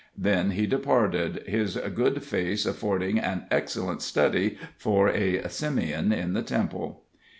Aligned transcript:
Then 0.17 0.49
he 0.49 0.65
departed, 0.65 1.43
his 1.45 1.75
good 1.75 2.23
face 2.23 2.65
affording 2.65 3.19
an 3.19 3.45
excellent 3.51 4.01
study 4.01 4.57
for 4.75 5.09
a 5.09 5.47
"Simeon 5.47 6.11
in 6.11 6.33
the 6.33 6.41
Temple." 6.41 7.03